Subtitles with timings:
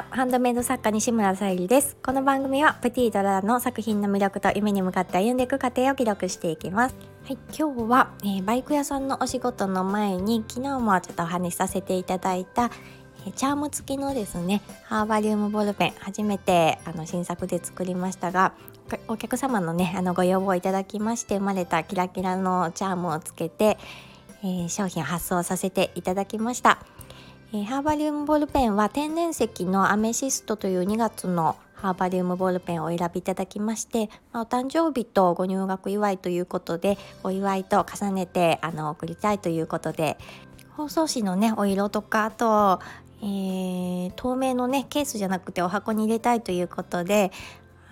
[0.00, 1.94] はハンドメイド作家西村さゆりです。
[2.02, 6.94] この番組はプティドラの作品の魅力と夢に向かって歩んでいく過程を記録していきます。
[7.24, 12.70] はい今日は、えー、バイク屋さんのお仕事の前に昨日もちょっとお話しさせていただいた
[13.26, 18.54] えチャーム付きのですねハーバリウムボールペン初めてあの新作で作りましたが
[19.06, 23.76] お客様のねあのご要望いただきまして生まれたキラキラのチャームをつけて、
[24.42, 26.78] えー、商品発送させていただきました。
[27.52, 40.16] え、ハーバリウムボールペンは天然石のアメシストという2月のハーバリウムボールペンをお選びいただきまして、ま、お誕生日とご入学祝いということでお祝いと重ねてあの送りたいということで
[40.76, 42.78] 包装紙のねお色とかあと、
[43.20, 47.32] えー、透明のねケースじゃなくてお箱に入れたいということで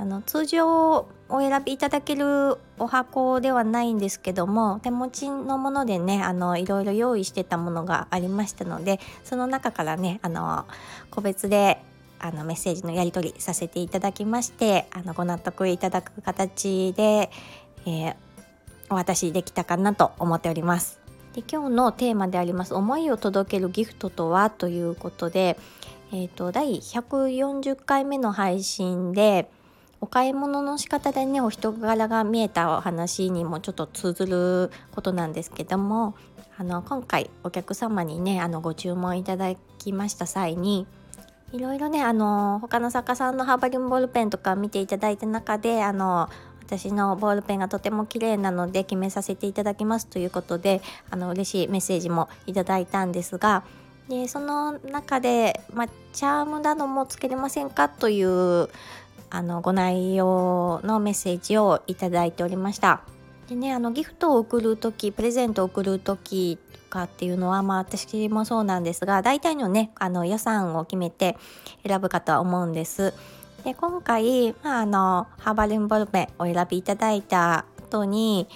[0.00, 10.66] あの通常お選びいただけるお箱ではないんですけども手持ちのものでねあのいろいろ用意してたものがありましたのでその中からねあの
[11.10, 11.82] 個別で
[12.20, 17.30] あのメッセージのやり取りさせていただきましてあのご納得いただく形で、
[17.84, 18.14] えー、
[18.90, 21.00] お渡しできたかなと思っております。
[21.34, 25.58] で今日のテーマであります「思いを届けるギフトとは?」ということで、
[26.12, 29.50] えーと第140回目の配信で
[30.00, 36.14] お買い物の仕方でねお人柄が見えたお話にもちょっと通ずることなんですけども
[36.56, 40.86] あの今回お客様にねあのご注文いただきました際に
[41.52, 46.28] いろいろねあの他の作家さんのハーバリウムボールペンとか見ていただいた中であの
[46.60, 53.64] 私のボールペンがとても綺麗なので決めさせていただきますということであの嬉しいメッセージもいただいたんですが
[54.08, 58.68] でその中で、まあ、チャームなどもつけれませんかという
[59.30, 63.02] あのご内容のメッセージをいただいておりました。
[63.48, 71.36] でねあのギフトを送る時プレゼントを送る時とかっていうのはまあ私もそうなんですが大体のねあの予算を決めて
[71.86, 73.14] 選ぶかとは思うんです。
[73.64, 78.48] で今回、まあ、あのハーバリンボルペンお選びいただいた後に、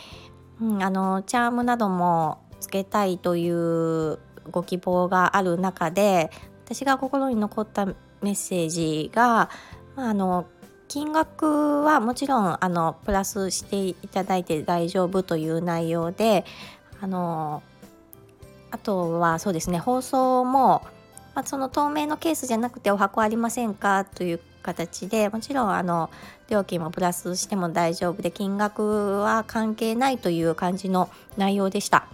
[0.60, 4.18] うん、あのチャームなどもつけたいという
[4.50, 6.30] ご希望がある中で
[6.64, 9.50] 私が心に残ったメッセージが、
[9.96, 10.46] まあ、あの
[10.92, 16.44] 金額はもちろんあのプラスしていただいて大丈夫という内容で
[17.00, 17.62] あの
[18.70, 20.82] あとはそうですね放送も、
[21.34, 26.10] まあ、その透明のケースじゃなくてお箱ありませんかという形でもちろんあの
[26.50, 32.06] 料金もプラスしても大丈夫で金額は関係ないという感じの内容でした。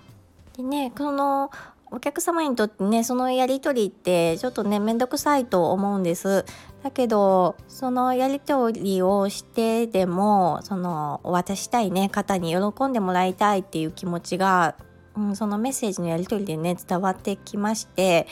[0.57, 1.51] でねこの
[1.91, 6.45] お客様にとってねそのやり取りってちょっとね面倒くさいと思うんです
[6.83, 14.77] だけどそのやり取りをしてでもそのお渡ししたいね方に喜んでもらいたいっていう気持ちが、
[15.17, 18.29] うん、そのメッセージのやり取りでね伝わってきまして、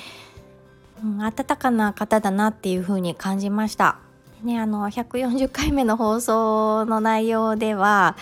[1.03, 3.99] うん、温かな方だなっていう風に感じました。
[4.43, 8.17] ねあの140回目の放送の内容では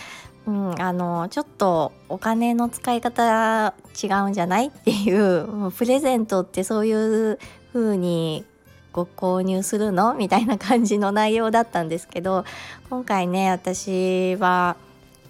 [0.46, 4.66] うん、あのちょっとお金の使い方違うんじゃない？
[4.66, 7.38] っていうプレゼントってそういう
[7.72, 8.44] 風に
[8.94, 10.14] ご購入するの？
[10.14, 12.46] みたいな感じの内容だったんですけど
[12.88, 14.76] 今回ね私は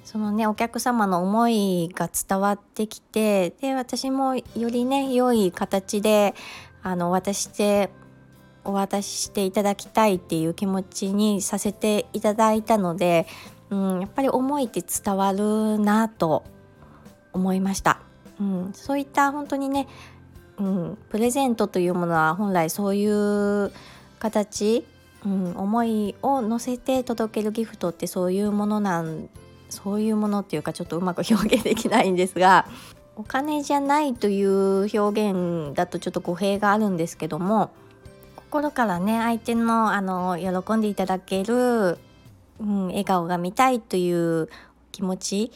[0.05, 6.37] そのねお客様の思いが伝わってきてで私もよりね良い形で
[6.83, 7.91] あの渡して
[8.65, 13.27] お渡ししていただきたいっていう気持ちにさせていただいたので
[13.71, 16.45] うん、やっぱり思いって伝わるなと
[17.33, 17.99] 思いました、
[18.39, 19.89] うん、そういった本当にね、
[20.59, 23.73] うん、プレゼントというものは本来そういう
[24.19, 24.85] 形、
[25.25, 29.29] うん、思いを乗せて届けるギフトってそういうものなん
[29.69, 32.67] そういうものっていうかちょっとうまく表現できないんですが
[33.17, 37.71] お金じゃないという表現だとちょっと語弊があるんですけども
[38.37, 41.99] 心からね相手のあの喜んでいただける
[42.61, 44.49] うん、笑顔が見たいという
[44.93, 45.53] 気持ち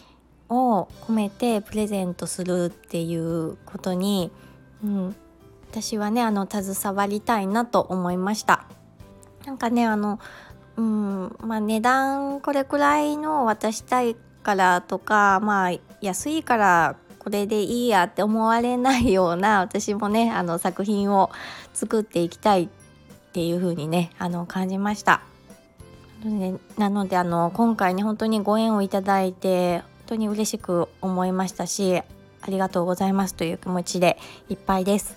[0.48, 4.30] を込めてプレゼントするっていうことに、
[4.84, 5.16] うん、
[5.70, 8.66] 私はねあの携わりたいなと思いました
[9.44, 10.20] なんかねあの、
[10.76, 21.30] うんまあ、値段これくらいの渡したいからとかまあ安いからこれでいいやって思われないような私もねあの作品を
[21.74, 22.68] 作っていきたいっ
[23.32, 25.22] ていう風にねあの感じました。
[26.76, 32.02] なのであの今回ね本当にご縁をいただいて本当に嬉しく思いましたし
[32.42, 34.18] ありがとうございますという気持ちで
[34.48, 35.16] いっぱいです。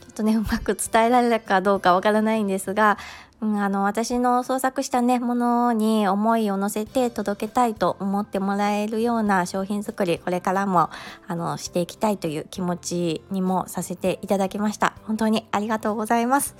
[0.00, 2.98] ちょっとねうまく伝えられるかどうかわからないんですが、
[3.40, 10.90] うん、あの私の創作したねものに思いを乗せて届けたいと思ってもらえるような商品作りこれからも
[11.26, 14.94] あのしていきたいという気持ちにもさせていただきました。
[15.04, 16.54] 本当にありがとうございます。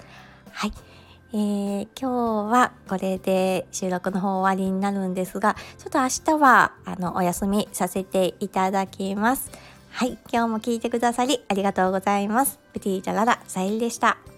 [0.51, 0.94] はい。
[1.35, 9.51] えー、今日はこれで収録の方終わりになるんですがちょっと明日はあのお休みさせていただきます。
[9.91, 12.61] はい今日も聞いてくださりありがとうございます。
[12.73, 14.34] プティーチャララさゆりでした。